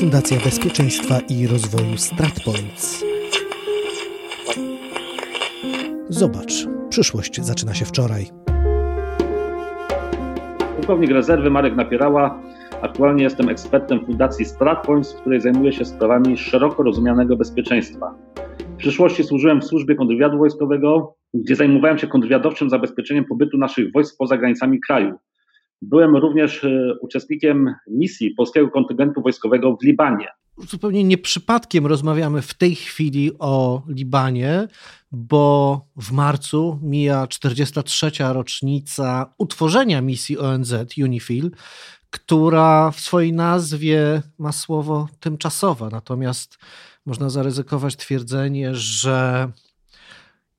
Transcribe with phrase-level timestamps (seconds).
[0.00, 3.04] Fundacja Bezpieczeństwa i Rozwoju StratPoints.
[6.08, 6.52] Zobacz,
[6.88, 8.26] przyszłość zaczyna się wczoraj.
[10.76, 12.42] Pułkownik rezerwy Marek Napierała.
[12.82, 18.14] Aktualnie jestem ekspertem Fundacji StratPoints, w której zajmuję się sprawami szeroko rozumianego bezpieczeństwa.
[18.74, 24.16] W przyszłości służyłem w służbie kontrwywiadu wojskowego, gdzie zajmowałem się kontrwywiadowczym zabezpieczeniem pobytu naszych wojsk
[24.18, 25.14] poza granicami kraju.
[25.82, 30.26] Byłem również e, uczestnikiem misji polskiego kontyngentu wojskowego w Libanie.
[30.58, 34.68] Zupełnie nie przypadkiem rozmawiamy w tej chwili o Libanie,
[35.12, 38.10] bo w marcu mija 43.
[38.32, 41.50] rocznica utworzenia misji ONZ UNIFIL,
[42.10, 45.88] która w swojej nazwie ma słowo tymczasowa.
[45.88, 46.58] Natomiast
[47.06, 49.48] można zaryzykować twierdzenie, że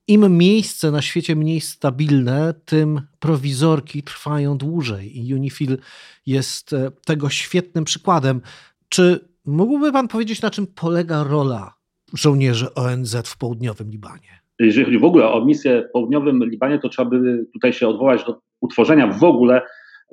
[0.09, 5.77] im miejsce na świecie mniej stabilne, tym prowizorki trwają dłużej i Unifil
[6.25, 8.41] jest e, tego świetnym przykładem.
[8.89, 11.73] Czy mógłby Pan powiedzieć, na czym polega rola
[12.13, 14.39] żołnierzy ONZ w południowym Libanie?
[14.59, 18.25] Jeżeli chodzi w ogóle o misję w południowym Libanie, to trzeba by tutaj się odwołać
[18.25, 19.61] do utworzenia w ogóle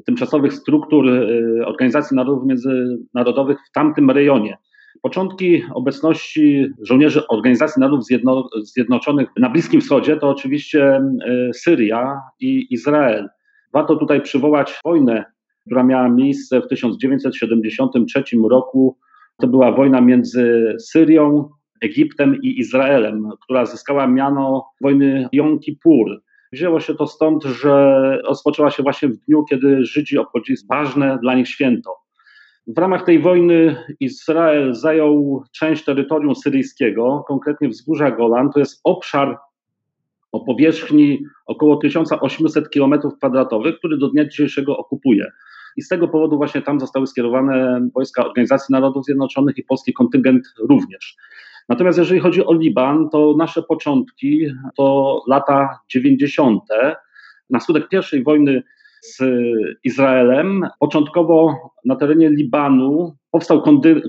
[0.06, 4.58] tymczasowych struktur e, Organizacji Narodów Międzynarodowych w tamtym rejonie.
[5.02, 11.02] Początki obecności żołnierzy Organizacji Narodów Zjedno Zjednoczonych na Bliskim Wschodzie to oczywiście e,
[11.54, 13.28] Syria i Izrael.
[13.72, 15.24] Warto tutaj przywołać wojnę,
[15.66, 18.98] która miała miejsce w 1973 roku.
[19.36, 21.48] To była wojna między Syrią,
[21.82, 26.22] Egiptem i Izraelem, która zyskała miano wojny Yom Kippur.
[26.52, 31.34] Wzięło się to stąd, że rozpoczęła się właśnie w dniu, kiedy Żydzi obchodzili ważne dla
[31.34, 32.05] nich święto.
[32.66, 38.50] W ramach tej wojny Izrael zajął część terytorium syryjskiego, konkretnie wzgórza Golan.
[38.52, 39.38] To jest obszar
[40.32, 45.32] o powierzchni około 1800 km2, który do dnia dzisiejszego okupuje.
[45.76, 50.42] I z tego powodu właśnie tam zostały skierowane wojska Organizacji Narodów Zjednoczonych i polski kontyngent
[50.58, 51.16] również.
[51.68, 54.46] Natomiast jeżeli chodzi o Liban, to nasze początki
[54.76, 56.62] to lata 90.
[57.50, 58.62] Na skutek pierwszej wojny
[59.06, 59.22] z
[59.84, 60.62] Izraelem.
[60.80, 63.62] Początkowo na terenie Libanu powstał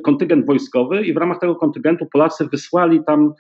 [0.04, 3.34] kontyngent wojskowy i w ramach tego kontyngentu Polacy wysłali tam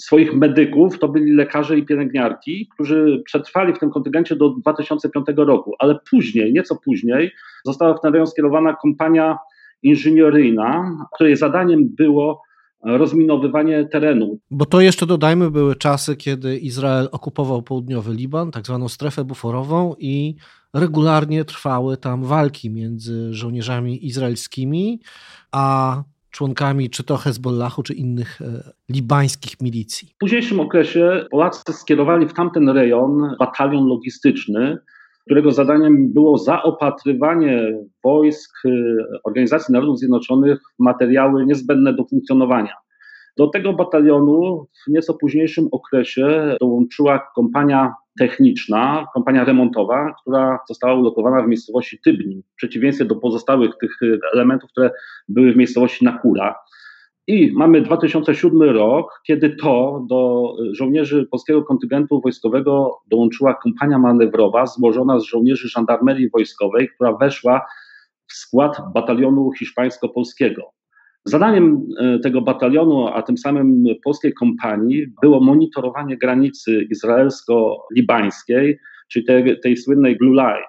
[0.00, 5.74] swoich medyków, to byli lekarze i pielęgniarki, którzy przetrwali w tym kontyngencie do 2005 roku,
[5.78, 7.30] ale później, nieco później,
[7.64, 9.38] została w ten rejon skierowana kompania
[9.82, 12.42] inżynieryjna, której zadaniem było
[12.84, 14.38] rozminowywanie terenu.
[14.50, 19.94] Bo to jeszcze dodajmy, były czasy, kiedy Izrael okupował południowy Liban, tak zwaną strefę buforową
[19.98, 20.34] i
[20.74, 25.00] regularnie trwały tam walki między żołnierzami izraelskimi
[25.52, 30.08] a członkami czy to Hezbollahu, czy innych e, libańskich milicji.
[30.14, 34.78] W późniejszym okresie Polacy skierowali w tamten rejon batalion logistyczny,
[35.24, 38.70] którego zadaniem było zaopatrywanie wojsk e,
[39.24, 42.74] Organizacji Narodów Zjednoczonych w materiały niezbędne do funkcjonowania.
[43.36, 51.42] Do tego batalionu w nieco późniejszym okresie dołączyła kompania techniczna, kompania remontowa, która została ulokowana
[51.42, 53.98] w miejscowości Tybni, w przeciwieństwie do pozostałych tych
[54.34, 54.90] elementów, które
[55.28, 56.54] były w miejscowości Nakura.
[57.26, 65.20] I mamy 2007 rok, kiedy to do żołnierzy polskiego kontyngentu wojskowego dołączyła kompania manewrowa złożona
[65.20, 67.66] z żołnierzy żandarmerii wojskowej, która weszła
[68.26, 70.62] w skład batalionu hiszpańsko-polskiego.
[71.24, 79.60] Zadaniem e, tego batalionu, a tym samym polskiej kompanii, było monitorowanie granicy izraelsko-libańskiej, czyli tej,
[79.60, 80.64] tej słynnej Blue Line.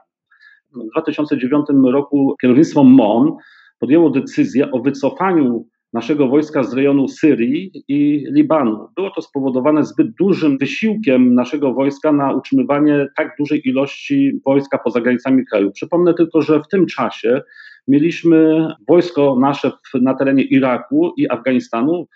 [0.73, 3.35] W 2009 roku kierownictwo MON
[3.79, 5.65] podjęło decyzję o wycofaniu
[5.95, 8.87] naszego wojska z rejonu Syrii i Libanu.
[8.95, 15.01] Było to spowodowane zbyt dużym wysiłkiem naszego wojska na utrzymywanie tak dużej ilości wojska poza
[15.01, 15.71] granicami kraju.
[15.71, 17.41] Przypomnę tylko, że w tym czasie
[17.87, 22.07] mieliśmy wojsko nasze na terenie Iraku i Afganistanu.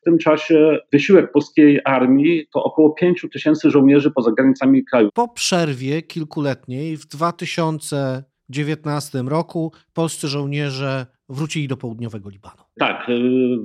[0.00, 5.08] W tym czasie wysiłek polskiej armii to około 5 tysięcy żołnierzy poza granicami kraju.
[5.14, 12.63] Po przerwie kilkuletniej w 2019 roku polscy żołnierze wrócili do południowego Libanu.
[12.78, 13.06] Tak,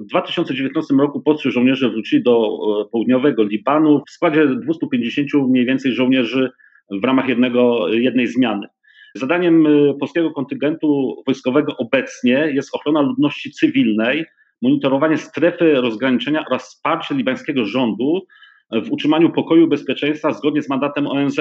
[0.03, 5.93] w 2019 roku polscy żołnierze wrócili do e, południowego Libanu w składzie 250 mniej więcej
[5.93, 6.51] żołnierzy
[6.91, 8.67] w ramach jednego, jednej zmiany.
[9.15, 14.25] Zadaniem y, polskiego kontyngentu wojskowego obecnie jest ochrona ludności cywilnej,
[14.61, 18.21] monitorowanie strefy rozgraniczenia oraz wsparcie libańskiego rządu
[18.71, 21.39] w utrzymaniu pokoju i bezpieczeństwa zgodnie z mandatem ONZ.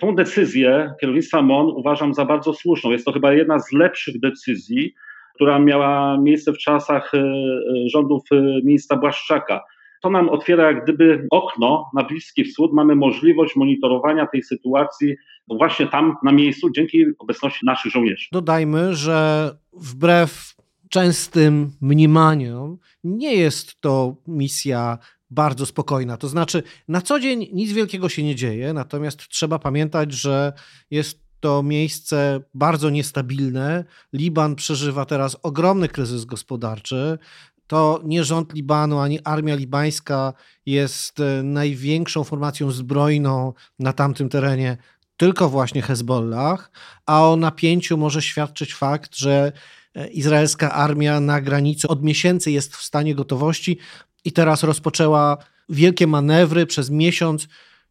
[0.00, 2.90] Tą decyzję kierownictwa MON uważam za bardzo słuszną.
[2.90, 4.94] Jest to chyba jedna z lepszych decyzji,
[5.38, 8.22] która miała miejsce w czasach y, y, rządów
[8.64, 9.64] ministra Błaszczaka
[10.02, 12.72] to nam otwiera jak gdyby okno na Bliski Wschód.
[12.72, 15.16] Mamy możliwość monitorowania tej sytuacji
[15.48, 18.28] właśnie tam na miejscu dzięki obecności naszych żołnierzy.
[18.32, 20.54] Dodajmy, że wbrew
[20.88, 24.98] częstym mniemaniom, nie jest to misja
[25.30, 26.16] bardzo spokojna.
[26.16, 30.52] To znaczy, na co dzień nic wielkiego się nie dzieje, natomiast trzeba pamiętać, że
[30.90, 33.84] jest to miejsce bardzo niestabilne.
[34.12, 37.18] Liban przeżywa teraz ogromny kryzys gospodarczy.
[37.66, 40.32] To nie rząd Libanu ani armia libańska
[40.66, 44.76] jest e, największą formacją zbrojną na tamtym terenie,
[45.16, 46.70] tylko właśnie Hezbollah,
[47.06, 49.52] a o napięciu może świadczyć fakt, że
[49.94, 53.78] e, izraelska armia na granicy od miesięcy jest w stanie gotowości
[54.24, 55.36] i teraz rozpoczęła
[55.68, 57.48] wielkie manewry przez miesiąc,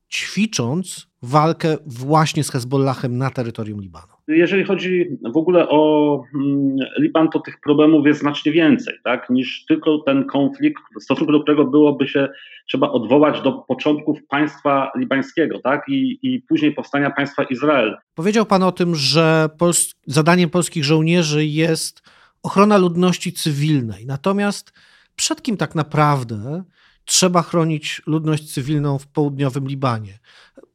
[0.09, 4.13] ćwicząc walkę właśnie z Hezbollahem na terytorium Libanu.
[4.27, 9.65] Jeżeli chodzi w ogóle o mm, Liban, to tych problemów jest znacznie więcej, tak, niż
[9.65, 12.27] tylko ten konflikt, w stosunku do którego byłoby się
[12.67, 17.97] trzeba odwołać do początków państwa libańskiego, tak, i, i później powstania państwa Izrael.
[18.15, 22.03] Powiedział pan o tym, że Pols zadaniem polskich żołnierzy jest
[22.43, 24.05] ochrona ludności cywilnej.
[24.05, 24.73] Natomiast
[25.15, 26.63] przed kim tak naprawdę
[27.07, 30.19] trzeba chronić ludność cywilną w południowym Libanie?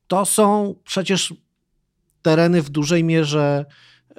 [0.07, 1.35] To są przecież
[2.23, 3.65] tereny w dużej mierze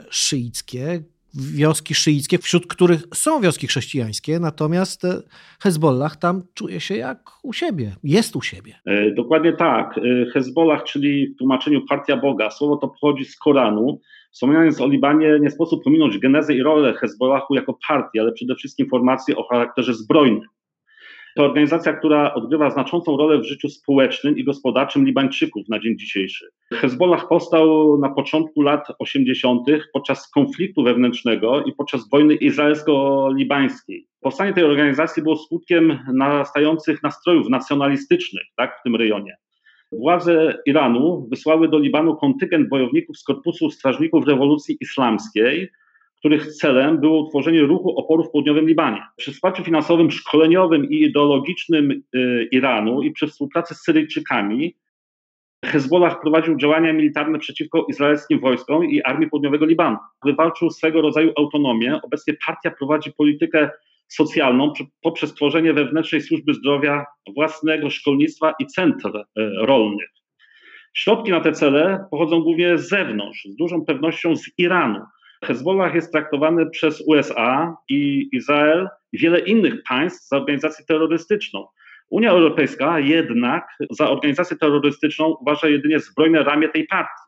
[0.10, 5.08] szyickie, wioski szyickie, wśród których są wioski chrześcijańskie, natomiast
[5.60, 8.76] Hezbollah tam czuje się jak u siebie, jest u siebie.
[8.86, 9.98] E, dokładnie tak.
[9.98, 14.00] E, Hezbollah, czyli w tłumaczeniu partia Boga, słowo to pochodzi z Koranu.
[14.32, 18.86] Wspominając o Libanie, nie sposób pominąć genezę i rolę Hezbollahu jako partii, ale przede wszystkim
[18.86, 20.42] informacje o charakterze zbrojnym.
[21.36, 26.46] To organizacja, która odgrywa znaczącą rolę w życiu społecznym i gospodarczym Libańczyków na dzień dzisiejszy.
[26.74, 29.68] Hezbollah powstał na początku lat 80.
[29.94, 34.08] podczas konfliktu wewnętrznego i podczas wojny izraelsko-libańskiej.
[34.22, 39.38] Powstanie tej organizacji było skutkiem narastających nastrojów nacjonalistycznych tak, w tym rejonie.
[39.92, 45.70] Władze Iranu wysłały do Libanu kontyngent bojowników z Korpusu Strażników Rewolucji Islamskiej,
[46.24, 49.02] których celem było utworzenie ruchu oporu w południowym Libanie.
[49.18, 54.76] Przy wsparciu finansowym, szkoleniowym i ideologicznym y, Iranu i przy współpracy z Syryjczykami
[55.66, 59.98] Hezbollah prowadził działania militarne przeciwko izraelskim wojskom i armii południowego Libanu.
[60.26, 62.00] Wywalczył swego rodzaju autonomię.
[62.04, 63.70] Obecnie partia prowadzi politykę
[64.08, 67.06] socjalną poprzez tworzenie wewnętrznej służby zdrowia,
[67.36, 69.24] własnego szkolnictwa i centr y,
[69.58, 70.10] rolnych.
[70.94, 75.00] Środki na te cele pochodzą głównie z zewnątrz, z dużą pewnością z Iranu.
[75.44, 81.68] Hezbollah jest traktowany przez USA i Izrael i wiele innych państw za organizację terrorystyczną.
[82.10, 87.24] Unia Europejska jednak za organizację terrorystyczną uważa jedynie zbrojne ramię tej partii.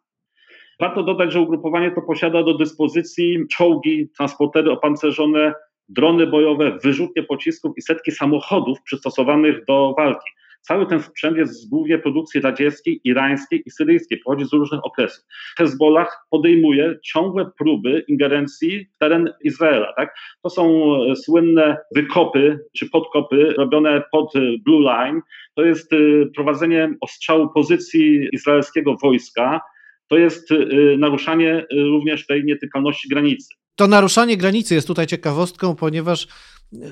[0.80, 5.54] Warto dodać, że ugrupowanie to posiada do dyspozycji czołgi, transportery opancerzone,
[5.90, 10.30] drony bojowe, wyrzutnie pocisków i setki samochodów przystosowanych do walki.
[10.68, 15.26] Cały ten sprzęt jest z głównie produkcji radzieckiej, irańskiej i syryjskiej, pochodzi z różnych okresów.
[15.58, 19.94] Hezbollah podejmuje ciągłe próby ingerencji w teren Izraela.
[19.94, 20.16] Tak?
[20.44, 25.22] To są e, słynne wykopy czy podkopy robione pod e, Blue Line.
[25.56, 25.98] To jest e,
[26.36, 29.62] prowadzenie ostrzału pozycji izraelskiego wojska.
[30.08, 30.50] To jest
[30.98, 33.48] naruszanie również tej nietykalności granicy.
[33.76, 36.28] To naruszanie granicy jest tutaj ciekawostką, ponieważ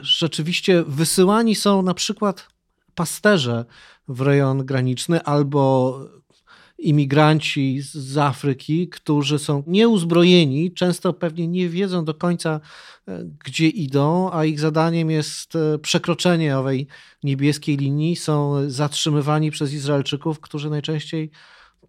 [0.01, 2.52] rzeczywiście wysyłani są na przykład
[2.95, 3.65] pasterze
[4.07, 5.99] w rejon graniczny albo
[6.83, 12.59] imigranci z Afryki, którzy są nieuzbrojeni, często pewnie nie wiedzą do końca,
[13.07, 16.87] e, gdzie idą, a ich zadaniem jest e, przekroczenie owej
[17.23, 18.15] niebieskiej linii.
[18.15, 21.31] Są zatrzymywani przez Izraelczyków, którzy najczęściej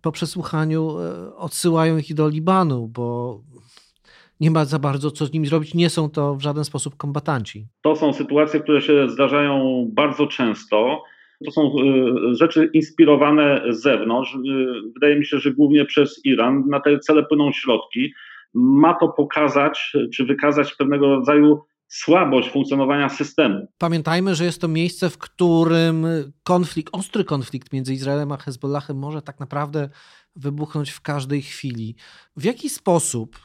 [0.01, 3.41] po przesłuchaniu e, odsyłają ich do Libanu, bo
[4.45, 5.75] nie ma za bardzo co z nimi zrobić.
[5.75, 7.67] Nie są to w żaden sposób kombatanci.
[7.83, 11.03] To są sytuacje, które się zdarzają bardzo często.
[11.45, 14.35] To są e, rzeczy inspirowane z zewnątrz.
[14.35, 14.39] E,
[14.95, 16.65] wydaje mi się, że głównie przez Iran.
[16.69, 18.13] Na te cele płyną środki.
[18.55, 23.67] Ma to pokazać, czy wykazać pewnego rodzaju słabość funkcjonowania systemu.
[23.79, 26.07] Pamiętajmy, że jest to miejsce, w którym
[26.43, 29.89] konflikt, ostry konflikt między Izraelem a Hezbollahem może tak naprawdę
[30.37, 31.97] wybuchnąć w każdej chwili.
[32.37, 33.37] W jaki sposób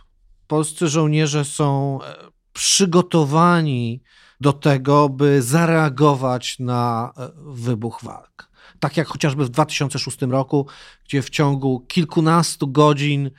[0.50, 2.16] polscy żołnierze są e,
[2.54, 4.02] przygotowani
[4.42, 8.50] do tego, by zareagować na e, wybuch walk.
[8.80, 10.68] Tak jak chociażby w 2006 roku,
[11.06, 13.32] gdzie w ciągu kilkunastu godzin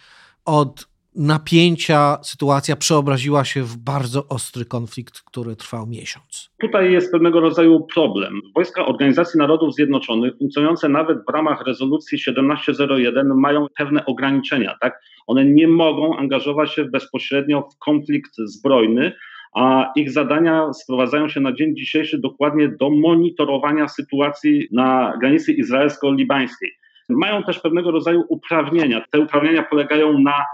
[0.45, 6.51] od napięcia sytuacja przeobraziła się w bardzo ostry konflikt, który trwał miesiąc.
[6.61, 8.41] Tutaj jest pewnego rodzaju problem.
[8.55, 14.77] Wojska Organizacji Narodów Zjednoczonych, funkcjonujące nawet w ramach rezolucji 1701, mają pewne ograniczenia.
[14.81, 15.03] Tak?
[15.27, 19.13] One nie mogą angażować się bezpośrednio w konflikt zbrojny,
[19.55, 26.71] a ich zadania sprowadzają się na dzień dzisiejszy dokładnie do monitorowania sytuacji na granicy izraelsko-libańskiej.
[27.09, 29.05] Mają też pewnego rodzaju uprawnienia.
[29.11, 30.45] Te uprawnienia polegają na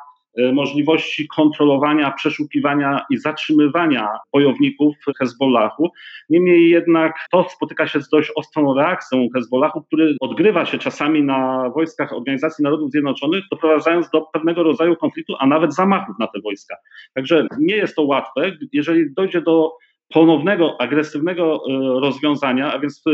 [0.52, 5.90] możliwości kontrolowania, przeszukiwania i zatrzymywania bojowników Hezbollahu.
[6.30, 11.70] Niemniej jednak to spotyka się z dość ostrą reakcją Hezbollahu, który odgrywa się czasami na
[11.70, 16.76] wojskach Organizacji Narodów Zjednoczonych, doprowadzając do pewnego rodzaju konfliktu, a nawet zamachów na te wojska.
[17.14, 18.52] Także nie jest to łatwe.
[18.72, 19.72] Jeżeli dojdzie do
[20.08, 23.10] ponownego agresywnego e, rozwiązania, a więc e,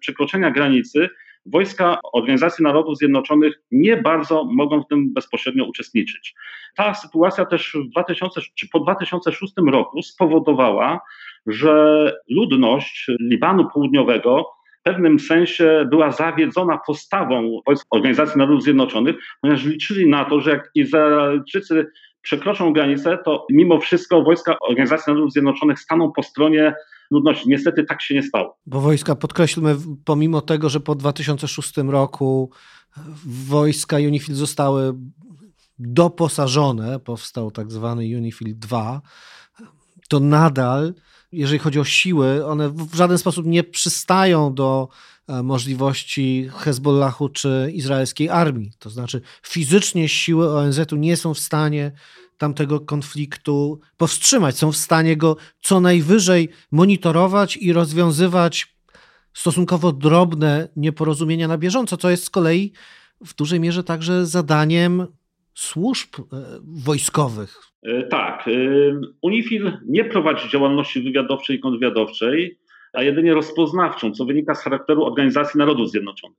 [0.00, 1.08] przekroczenia granicy,
[1.52, 6.34] wojska Organizacji Narodów Zjednoczonych nie bardzo mogą w tym bezpośrednio uczestniczyć.
[6.76, 11.00] Ta sytuacja też w 2000, czy po 2006 roku spowodowała,
[11.46, 14.50] że ludność Libanu Południowego
[14.80, 17.60] w pewnym sensie była zawiedzona postawą
[17.90, 21.86] Organizacji Narodów Zjednoczonych, ponieważ liczyli na to, że jak Izraelczycy
[22.22, 26.74] przekroczą granicę, to mimo wszystko wojska Organizacji Narodów Zjednoczonych staną po stronie
[27.10, 27.48] ludności.
[27.48, 28.58] Niestety tak się nie stało.
[28.66, 32.50] Bo wojska, podkreślmy, pomimo tego, że po 2006 roku
[33.26, 34.94] wojska UNIFIL zostały
[35.78, 39.02] doposażone, powstał tak zwany UNIFIL 2,
[40.08, 40.94] to nadal,
[41.32, 44.88] jeżeli chodzi o siły, one w żaden sposób nie przystają do
[45.28, 48.72] e, możliwości Hezbollahu czy izraelskiej armii.
[48.78, 51.92] To znaczy fizycznie siły ONZ-u nie są w stanie
[52.38, 54.56] tamtego konfliktu powstrzymać.
[54.56, 58.76] Są w stanie go co najwyżej monitorować i rozwiązywać
[59.32, 62.72] stosunkowo drobne nieporozumienia na bieżąco, co jest z kolei
[63.26, 65.06] w dużej mierze także zadaniem
[65.54, 66.22] służb e,
[66.84, 67.60] wojskowych.
[67.82, 68.48] E, tak.
[68.48, 68.52] E,
[69.22, 72.58] UNIFIL nie prowadzi działalności wywiadowczej i kontrwywiadowczej,
[72.92, 76.38] a jedynie rozpoznawczą, co wynika z charakteru Organizacji Narodów Zjednoczonych.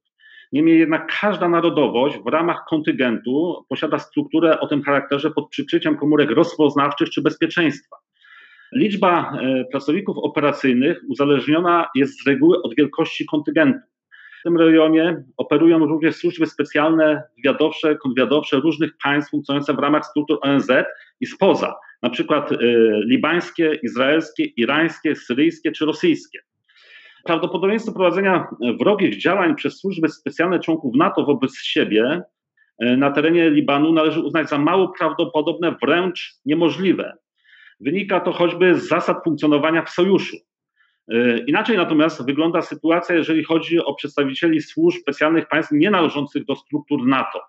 [0.51, 6.31] Niemniej jednak każda narodowość w ramach kontyngentu posiada strukturę o tym charakterze pod przykryciem komórek
[6.31, 7.95] rozpoznawczych czy bezpieczeństwa.
[8.73, 13.79] Liczba e, pracowników operacyjnych uzależniona jest z reguły od wielkości kontyngentu.
[14.39, 20.39] W tym rejonie operują również służby specjalne, wywiadowcze, kontrwywiadowcze różnych państw funkcjonujące w ramach struktur
[20.41, 20.67] ONZ
[21.19, 22.57] i spoza, na przykład y,
[23.05, 26.39] libańskie, izraelskie, irańskie, syryjskie czy rosyjskie.
[27.27, 28.47] Prawdopodobieństwo prowadzenia
[28.79, 32.21] wrogich działań przez służby specjalne członków NATO wobec siebie
[32.79, 37.17] e, na terenie Libanu należy uznać za mało prawdopodobne, wręcz niemożliwe.
[37.79, 40.37] Wynika to choćby z zasad funkcjonowania w sojuszu.
[41.11, 46.55] E, inaczej natomiast wygląda sytuacja, jeżeli chodzi o przedstawicieli służb specjalnych państw nie należących do
[46.55, 47.39] struktur NATO,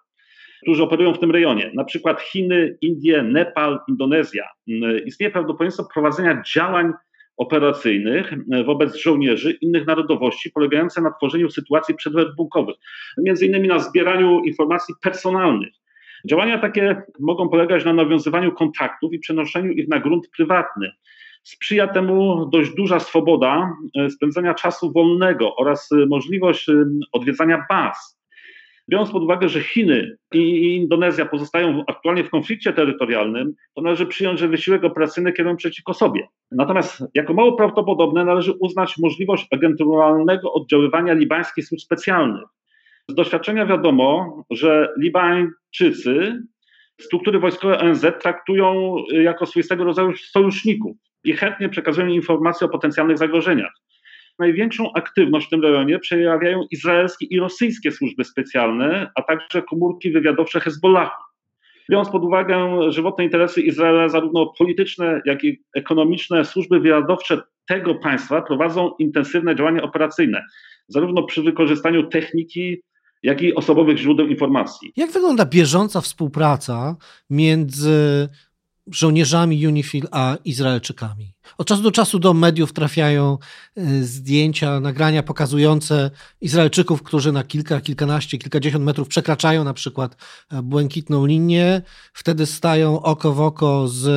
[0.63, 4.45] którzy operują w tym rejonie, na przykład Chiny, Indie, Nepal, Indonezja.
[4.69, 6.93] E, istnieje prawdopodobieństwo prowadzenia działań
[7.39, 12.77] operacyjnych e, wobec żołnierzy innych narodowości, polegające na tworzeniu sytuacji przedwybuchowych,
[13.19, 15.73] między innymi na zbieraniu informacji personalnych.
[16.25, 20.93] Działania takie mogą polegać na nawiązywaniu kontaktów i przenoszeniu ich na grunt prywatny.
[21.43, 26.67] Sprzyja temu dość duża swoboda e, spędzania czasu wolnego oraz e, możliwość
[27.13, 28.19] odwiedzania baz
[28.89, 34.41] Biorąc pod uwagę, że Chiny i Indonezja pozostają aktualnie w konflikcie terytorialnym, to należy przyjąć,
[34.41, 36.29] że wysiłek operacyjny kierują przeciwko sobie.
[36.51, 42.45] Natomiast jako mało prawdopodobne należy uznać możliwość agenturalnego oddziaływania libańskich służb specjalnych.
[43.09, 46.43] Z doświadczenia wiadomo, że Libańczycy
[47.01, 53.73] struktury wojskowe ONZ traktują jako swoistego rodzaju sojuszników i chętnie przekazują informacje o potencjalnych zagrożeniach
[54.39, 60.61] największą aktywność w tym rejonie przejawiają izraelskie i rosyjskie służby specjalne, a także komórki wywiadowcze
[60.61, 61.23] Hezbollahu.
[61.91, 68.43] Biorąc pod uwagę żywotne interesy Izraela, zarówno polityczne, jak i ekonomiczne, służby wywiadowcze tego państwa
[68.43, 70.45] prowadzą intensywne działania operacyjne,
[70.89, 72.83] zarówno przy wykorzystaniu techniki,
[73.23, 74.93] jak i osobowych źródeł informacji.
[74.97, 76.97] Jak wygląda bieżąca współpraca
[77.31, 78.29] między
[78.93, 81.33] żołnierzami UNIFIL a Izraelczykami.
[81.59, 83.39] Od czasu do czasu do mediów trafiają
[83.77, 90.17] e, zdjęcia, nagrania pokazujące Izraelczyków, którzy na kilka, kilkanaście, kilkadziesiąt metrów przekraczają na przykład
[90.53, 91.83] e, błękitną linię.
[92.13, 94.09] Wtedy stają oko w oko z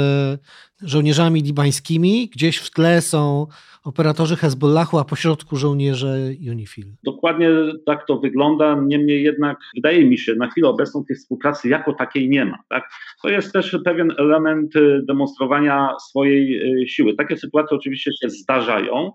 [0.81, 2.29] żołnierzami libańskimi.
[2.33, 3.47] Gdzieś w tle są
[3.83, 6.17] operatorzy Hezbollahu, a pośrodku żołnierze
[6.51, 6.85] UNIFIL.
[7.03, 7.49] Dokładnie
[7.85, 12.29] tak to wygląda, niemniej jednak wydaje mi się, na chwilę obecną tej współpracy jako takiej
[12.29, 12.57] nie ma.
[12.69, 12.89] Tak?
[13.21, 17.15] To jest też pewien element y, demonstrowania swojej y, siły.
[17.21, 19.11] Takie sytuacje oczywiście się zdarzają.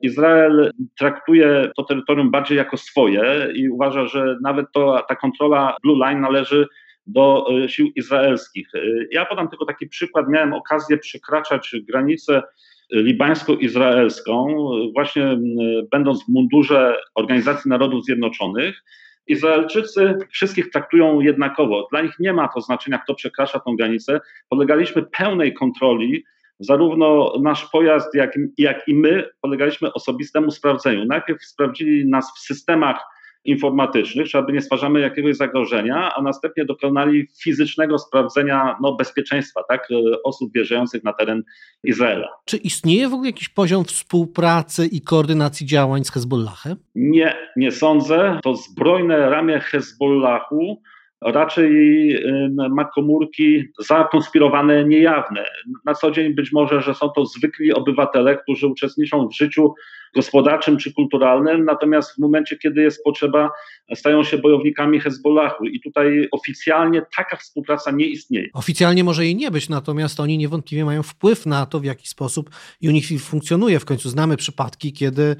[0.00, 5.98] Izrael traktuje to terytorium bardziej jako swoje i uważa, że nawet to, ta kontrola Blue
[5.98, 6.66] Line należy
[7.06, 8.68] do y, sił izraelskich.
[9.10, 10.28] Ja podam tylko taki przykład.
[10.28, 12.42] Miałem okazję przekraczać granicę
[12.92, 14.56] libańsko-izraelską,
[14.92, 15.38] właśnie
[15.92, 18.82] będąc w mundurze Organizacji Narodów Zjednoczonych,
[19.26, 21.88] Izraelczycy wszystkich traktują jednakowo.
[21.90, 24.20] Dla nich nie ma to znaczenia, kto przekracza tą granicę.
[24.48, 26.24] Polegaliśmy pełnej kontroli,
[26.60, 31.04] zarówno nasz pojazd, jak, jak i my polegaliśmy osobistemu sprawdzeniu.
[31.04, 33.00] Najpierw sprawdzili nas w systemach
[33.44, 39.88] informatycznych, czy aby nie stwarzamy jakiegoś zagrożenia, a następnie dokonali fizycznego sprawdzenia no, bezpieczeństwa tak,
[40.24, 41.42] osób wjeżdżających na teren
[41.84, 42.28] Izraela.
[42.44, 46.76] Czy istnieje w ogóle jakiś poziom współpracy i koordynacji działań z Hezbollahem?
[46.94, 48.40] Nie, nie sądzę.
[48.42, 50.82] To zbrojne ramię Hezbollahu
[51.20, 51.70] raczej
[52.16, 55.44] y, ma komórki zakonspirowane, niejawne.
[55.84, 59.74] Na co dzień być może, że są to zwykli obywatele, którzy uczestniczą w życiu
[60.14, 63.50] gospodarczym czy kulturalnym, natomiast w momencie, kiedy jest potrzeba,
[63.94, 68.48] stają się bojownikami Hezbollahu i tutaj oficjalnie taka współpraca nie istnieje.
[68.52, 72.50] Oficjalnie może jej nie być, natomiast oni niewątpliwie mają wpływ na to, w jaki sposób
[72.82, 73.80] UNIFIL funkcjonuje.
[73.80, 75.36] W końcu znamy przypadki, kiedy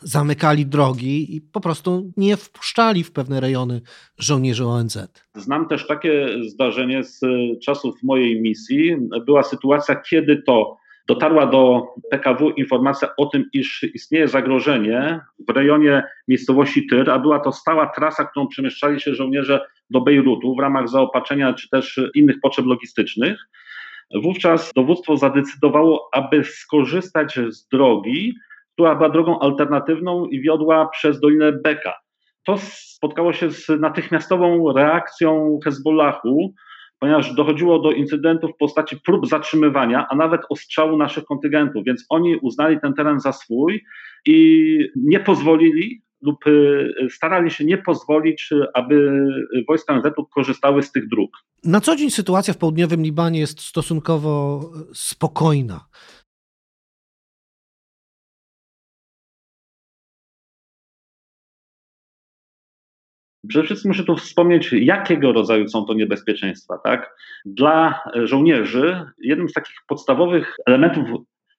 [0.00, 3.80] zamykali drogi i po prostu nie wpuszczali w pewne rejony
[4.18, 4.98] żołnierzy ONZ.
[5.34, 7.20] Znam też takie zdarzenie z
[7.64, 8.96] czasów mojej misji.
[9.26, 10.76] Była sytuacja, kiedy to
[11.08, 17.40] dotarła do PKW informacja o tym, iż istnieje zagrożenie w rejonie miejscowości Tyr, a była
[17.40, 22.40] to stała trasa, którą przemieszczali się żołnierze do Bejrutu w ramach zaopatrzenia czy też innych
[22.40, 23.48] potrzeb logistycznych.
[24.22, 28.34] Wówczas dowództwo zadecydowało, aby skorzystać z drogi,
[28.78, 31.94] która była drogą alternatywną i wiodła przez Dolinę Beka.
[32.46, 36.54] To spotkało się z natychmiastową reakcją Hezbollahu,
[36.98, 42.36] ponieważ dochodziło do incydentów w postaci prób zatrzymywania, a nawet ostrzału naszych kontyngentów, więc oni
[42.36, 43.84] uznali ten teren za swój
[44.26, 49.26] i nie pozwolili lub y, starali się nie pozwolić, aby
[49.68, 50.04] wojska NZ
[50.34, 51.30] korzystały z tych dróg.
[51.64, 54.60] Na co dzień sytuacja w południowym Libanie jest stosunkowo
[54.94, 55.80] spokojna.
[63.48, 66.78] Przede wszystkim muszę tu wspomnieć, jakiego rodzaju są to niebezpieczeństwa.
[66.84, 67.16] Tak?
[67.44, 71.08] Dla żołnierzy jednym z takich podstawowych elementów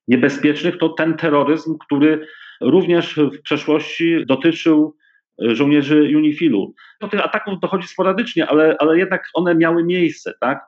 [0.07, 2.27] niebezpiecznych to ten terroryzm, który
[2.61, 4.95] również w przeszłości dotyczył
[5.39, 6.73] żołnierzy UNIFIL-u.
[7.01, 10.33] Do tych ataków dochodzi sporadycznie, ale, ale jednak one miały miejsce.
[10.39, 10.65] Tak?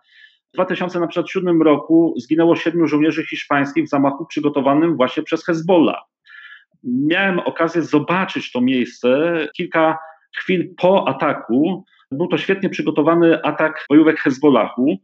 [0.49, 6.01] W 2007 roku zginęło siedmiu żołnierzy hiszpańskich w zamachu przygotowanym właśnie przez Hezbollah.
[6.83, 9.97] Miałem okazję zobaczyć to miejsce kilka
[10.37, 14.97] chwil po ataku był to świetnie przygotowany atak bojówek Hezbollahu.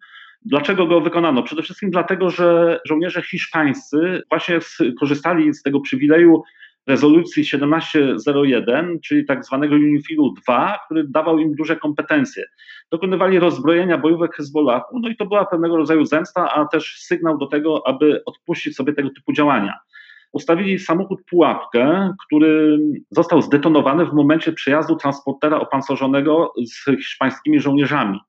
[0.45, 1.43] Dlaczego go wykonano?
[1.43, 4.59] Przede wszystkim dlatego, że żołnierze hiszpańscy właśnie
[4.99, 6.43] korzystali z tego przywileju
[6.87, 12.45] rezolucji 1701, czyli tak zwanego UNIFIL-u 2, który dawał im duże kompetencje.
[12.91, 17.47] Dokonywali rozbrojenia bojówek Hezbollahu, no i to była pewnego rodzaju zemsta, a też sygnał do
[17.47, 19.73] tego, aby odpuścić sobie tego typu działania
[20.37, 22.79] ustawili samochód pułapkę, który
[23.11, 28.19] został zdetonowany w momencie przejazdu transportera opancerzonego z hiszpańskimi żołnierzami.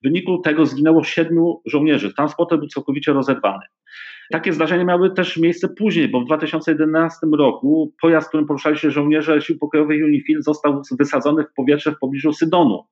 [0.00, 2.14] W wyniku tego zginęło siedmiu żołnierzy.
[2.14, 3.64] Transporter był całkowicie rozerwany.
[4.32, 9.40] Takie zdarzenia miały też miejsce później, bo w 2011 roku pojazd, którym poruszali się żołnierze
[9.40, 12.84] Sił Pokojowych UNIFIL został wysadzony w powietrze w pobliżu Sydonu.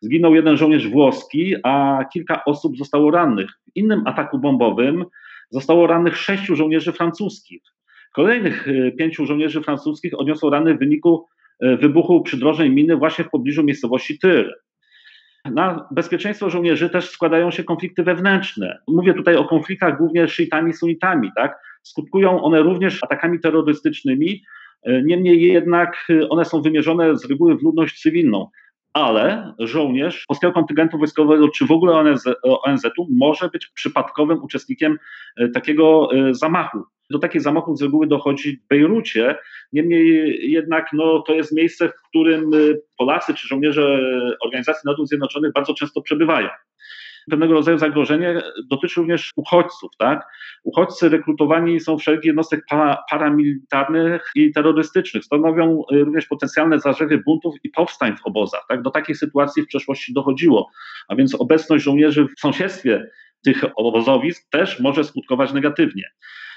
[0.00, 3.50] Zginął jeden żołnierz włoski, a kilka osób zostało rannych.
[3.50, 5.04] W innym ataku bombowym
[5.50, 7.62] zostało rannych sześciu żołnierzy francuskich.
[8.12, 11.26] Kolejnych e, pięciu żołnierzy francuskich odniosło rany w wyniku
[11.60, 14.54] e, wybuchu przydrożnej miny właśnie w pobliżu miejscowości Tyr.
[15.44, 18.78] Na bezpieczeństwo żołnierzy też składają się konflikty wewnętrzne.
[18.88, 21.30] Mówię tutaj o konfliktach głównie szyitami, sunitami.
[21.36, 21.58] Tak?
[21.82, 24.42] Skutkują one również atakami terrorystycznymi,
[24.82, 28.48] e, niemniej jednak one są wymierzone z reguły w ludność cywilną.
[28.92, 34.98] Ale żołnierz polskiego kontyngentu wojskowego, czy w ogóle ONZ, ONZ-u, może być przypadkowym uczestnikiem
[35.52, 39.36] takiego zamachu do takich zamachów z reguły dochodzi w Bejrucie.
[39.72, 44.00] Niemniej jednak no, to jest miejsce, w którym y, Polacy czy żołnierze
[44.44, 46.48] Organizacji Narodów Zjednoczonych bardzo często przebywają.
[47.30, 49.90] Pewnego rodzaju zagrożenie dotyczy również uchodźców.
[49.98, 50.26] Tak?
[50.64, 52.64] Uchodźcy rekrutowani są wszelkich jednostek
[53.10, 55.24] paramilitarnych i terrorystycznych.
[55.24, 58.64] Stanowią y, również potencjalne zarzewie buntów i powstań w obozach.
[58.68, 58.82] Tak?
[58.82, 60.70] Do takiej sytuacji w przeszłości dochodziło.
[61.08, 63.10] A więc obecność żołnierzy w sąsiedztwie
[63.44, 66.04] tych obozowisk też może skutkować negatywnie.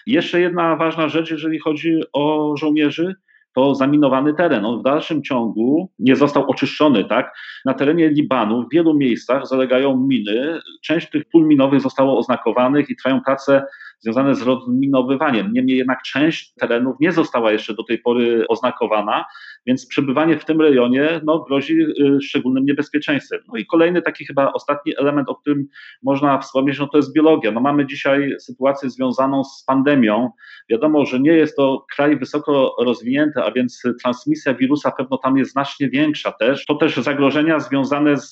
[0.05, 3.15] Jeszcze jedna ważna rzecz, jeżeli chodzi o żołnierzy,
[3.55, 4.65] to zaminowany teren.
[4.65, 7.05] On w dalszym ciągu nie został oczyszczony.
[7.05, 7.35] Tak?
[7.65, 10.59] Na terenie Libanu w wielu miejscach zalegają miny.
[10.83, 13.65] Część tych pól minowych zostało oznakowanych i trwają prace
[14.05, 15.53] związane z rozminowywaniem.
[15.53, 19.25] Niemniej jednak część terenów nie została jeszcze do tej pory oznakowana,
[19.65, 23.39] więc przebywanie w tym rejonie no, grozi y, szczególnym niebezpieczeństwem.
[23.47, 25.67] No i kolejny taki chyba ostatni element, o którym
[26.03, 27.51] można wspomnieć, no to jest biologia.
[27.51, 30.29] No mamy dzisiaj sytuację związaną z pandemią.
[30.69, 35.51] Wiadomo, że nie jest to kraj wysoko rozwinięty, a więc transmisja wirusa pewno tam jest
[35.51, 36.65] znacznie większa też.
[36.65, 38.31] To też zagrożenia związane z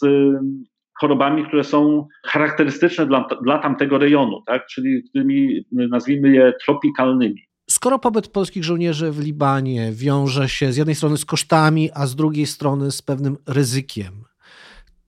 [1.00, 4.66] chorobami, które są charakterystyczne dla, dla tamtego rejonu, tak?
[4.68, 7.42] czyli tymi, nazwijmy je, tropikalnymi.
[7.70, 12.16] skoro pobyt polskich żołnierzy w Libanie wiąże się z jednej strony z kosztami, a z
[12.16, 14.14] drugiej strony z pewnym ryzykiem,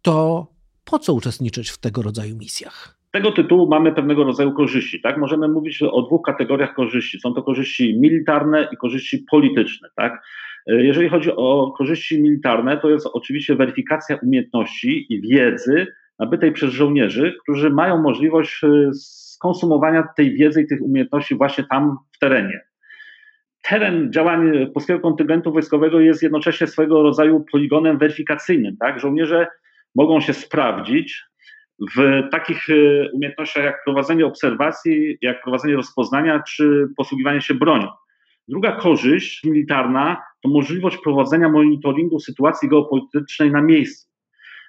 [0.02, 0.48] to
[0.86, 2.98] po co uczestniczyć w tego rodzaju misjach?
[3.08, 5.02] Z tego tytułu mamy pewnego rodzaju korzyści.
[5.02, 5.18] Tak?
[5.18, 7.20] Możemy mówić o dwóch kategoriach korzyści.
[7.20, 9.90] Są to korzyści militarne i korzyści polityczne.
[9.96, 10.24] Tak?
[10.68, 15.88] Jeżeli chodzi o korzyści militarne, to jest oczywiście weryfikacja umiejętności i wiedzy
[16.20, 21.98] nabytej przez żołnierzy, którzy mają możliwość e, skonsumowania tej wiedzy i tych umiejętności właśnie tam
[22.16, 22.62] w terenie.
[23.62, 28.78] Teren działań polskiego kontyngentu wojskowego jest jednocześnie swego rodzaju poligonem weryfikacyjnym.
[28.78, 29.00] Tak?
[29.00, 29.48] Żołnierze
[29.96, 31.24] mogą się sprawdzić
[31.98, 32.74] w takich e,
[33.12, 37.88] umiejętnościach jak prowadzenie obserwacji, jak prowadzenie rozpoznania czy posługiwanie się bronią.
[38.48, 44.08] Druga korzyść militarna to możliwość prowadzenia monitoringu sytuacji geopolitycznej na miejscu.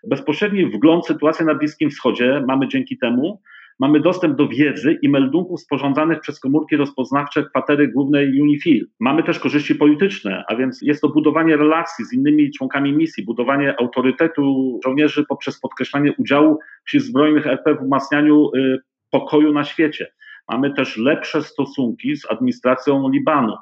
[0.08, 3.42] Bezpośredni wgląd w sytuację na Bliskim Wschodzie mamy dzięki temu,
[3.78, 8.86] mamy dostęp do wiedzy i meldunków sporządzanych przez komórki rozpoznawcze kwatery głównej UNIFIL.
[9.00, 13.80] Mamy też korzyści polityczne, a więc jest to budowanie relacji z innymi członkami misji, budowanie
[13.80, 16.58] autorytetu żołnierzy poprzez podkreślanie udziału
[16.88, 18.78] sił zbrojnych RP w umacnianiu y,
[19.10, 20.06] pokoju na świecie.
[20.48, 23.56] Mamy też lepsze stosunki z administracją Libanu.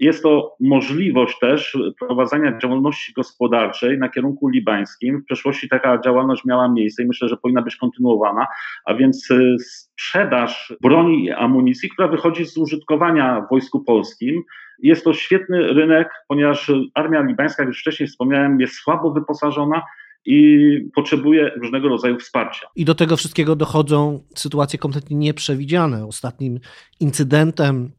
[0.00, 5.20] Jest to możliwość też prowadzenia działalności gospodarczej na kierunku libańskim.
[5.20, 8.46] W przeszłości taka działalność miała miejsce i myślę, że powinna być kontynuowana,
[8.84, 14.42] a więc y, sprzedaż broni i amunicji, która wychodzi z użytkowania w Wojsku Polskim.
[14.78, 19.82] Jest to świetny rynek, ponieważ armia libańska, jak już wcześniej wspomniałem, jest słabo wyposażona,
[20.26, 22.66] i potrzebuje różnego rodzaju wsparcia.
[22.76, 26.06] I do tego wszystkiego dochodzą sytuacje kompletnie nieprzewidziane.
[26.06, 26.60] Ostatnim
[27.00, 27.92] incydentem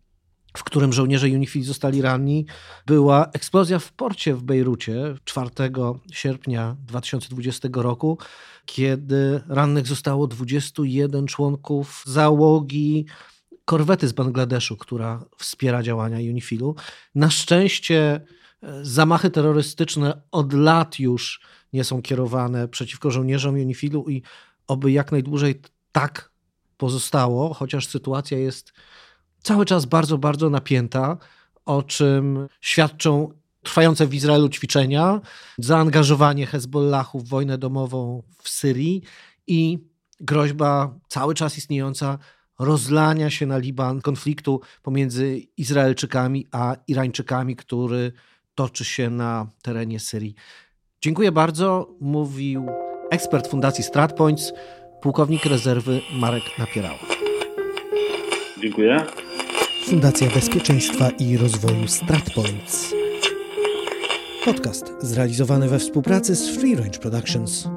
[0.58, 2.46] w którym żołnierze UNIFIL zostali ranni,
[2.86, 5.50] była eksplozja w porcie w Bejrucie 4
[6.12, 8.18] sierpnia 2020 roku,
[8.66, 13.06] kiedy rannych zostało 21 członków załogi
[13.66, 16.76] korwety z Bangladeszu, która wspiera działania UNIFIL-u.
[17.16, 18.22] Na szczęście
[18.82, 21.42] zamachy terrorystyczne od lat już
[21.74, 24.22] nie są kierowane przeciwko żołnierzom UNIFIL-u i
[24.68, 26.32] oby jak najdłużej tak
[26.78, 28.74] pozostało, chociaż sytuacja jest
[29.44, 31.18] cały czas bardzo, bardzo napięta,
[31.66, 33.30] o czym świadczą
[33.64, 35.22] trwające w Izraelu ćwiczenia,
[35.58, 39.02] zaangażowanie Hezbollahu w wojnę domową w Syrii
[39.48, 39.80] i
[40.20, 42.18] groźba cały czas istniejąca
[42.60, 48.12] rozlania się na Liban konfliktu pomiędzy Izraelczykami a Irańczykami, który
[48.56, 50.36] toczy się na terenie Syrii.
[51.02, 52.66] Dziękuję bardzo, mówił
[53.12, 54.54] ekspert Fundacji StratPoints,
[55.02, 57.00] pułkownik rezerwy Marek Napierała.
[58.62, 59.06] Dziękuję.
[59.86, 62.94] Fundacja Bezpieczeństwa i Rozwoju StratPoints.
[64.46, 67.68] Podcast zrealizowany we współpracy z Free Range Productions.